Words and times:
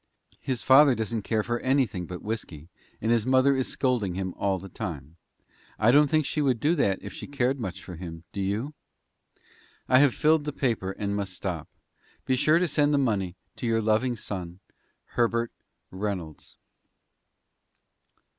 His 0.39 0.63
father 0.63 0.95
doesn't 0.95 1.21
care 1.21 1.43
for 1.43 1.59
anything 1.59 2.07
but 2.07 2.23
whisky, 2.23 2.69
and 3.01 3.11
his 3.11 3.23
mother 3.27 3.55
is 3.55 3.67
scolding 3.67 4.15
him 4.15 4.33
all 4.35 4.57
the 4.57 4.67
time. 4.67 5.15
I 5.77 5.91
don't 5.91 6.07
think 6.09 6.25
she 6.25 6.41
would 6.41 6.59
do 6.59 6.73
that 6.73 6.97
if 7.03 7.13
she 7.13 7.27
cared 7.27 7.59
much 7.59 7.83
for 7.83 7.97
him, 7.97 8.23
do 8.31 8.41
you? 8.41 8.73
"I 9.87 9.99
have 9.99 10.15
filled 10.15 10.43
the 10.45 10.53
paper, 10.53 10.89
and 10.93 11.15
must 11.15 11.33
stop. 11.33 11.69
Be 12.25 12.35
sure 12.35 12.57
to 12.57 12.67
send 12.67 12.95
the 12.95 12.97
money 12.97 13.35
to 13.57 13.67
your 13.67 13.79
loving 13.79 14.15
son, 14.15 14.59
"HERBERT 15.13 15.51
REYNOLDS." 15.91 16.57